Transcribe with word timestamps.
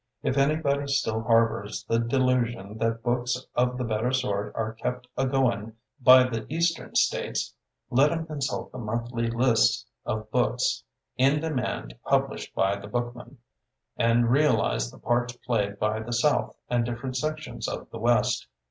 If 0.23 0.35
anybody 0.35 0.87
still 0.87 1.21
harbors 1.21 1.83
the 1.87 1.99
delusion 1.99 2.79
that 2.79 3.03
books 3.03 3.45
of 3.53 3.77
the 3.77 3.83
better 3.83 4.11
sort 4.11 4.51
are 4.55 4.73
kept 4.73 5.07
a 5.15 5.27
going 5.27 5.73
by 5.99 6.23
the 6.23 6.47
eastern 6.51 6.95
states, 6.95 7.53
let 7.91 8.09
him 8.11 8.25
consult 8.25 8.71
the 8.71 8.79
monthly 8.79 9.29
lists 9.29 9.85
of 10.03 10.31
books 10.31 10.83
in 11.17 11.39
demand 11.39 11.93
published 12.03 12.55
by 12.55 12.77
The 12.77 12.87
Bookman, 12.87 13.37
and 13.95 14.31
realize 14.31 14.89
the 14.89 14.97
parts 14.97 15.37
played 15.45 15.77
by 15.77 15.99
the 15.99 16.13
south 16.13 16.55
and 16.67 16.83
different 16.83 17.15
sections 17.15 17.67
of 17.67 17.91
the 17.91 17.99
west. 17.99 18.47